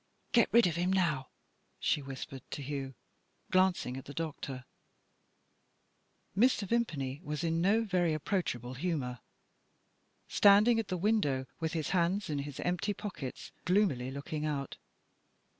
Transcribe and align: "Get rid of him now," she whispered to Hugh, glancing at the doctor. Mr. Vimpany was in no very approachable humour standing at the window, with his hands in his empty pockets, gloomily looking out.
"Get 0.31 0.49
rid 0.51 0.65
of 0.65 0.77
him 0.77 0.91
now," 0.91 1.29
she 1.79 2.01
whispered 2.01 2.41
to 2.49 2.63
Hugh, 2.63 2.95
glancing 3.51 3.97
at 3.97 4.05
the 4.05 4.15
doctor. 4.15 4.65
Mr. 6.35 6.67
Vimpany 6.67 7.21
was 7.23 7.43
in 7.43 7.61
no 7.61 7.83
very 7.83 8.15
approachable 8.15 8.73
humour 8.73 9.19
standing 10.27 10.79
at 10.79 10.87
the 10.87 10.97
window, 10.97 11.45
with 11.59 11.73
his 11.73 11.89
hands 11.91 12.31
in 12.31 12.39
his 12.39 12.59
empty 12.61 12.95
pockets, 12.95 13.51
gloomily 13.63 14.09
looking 14.09 14.43
out. 14.43 14.75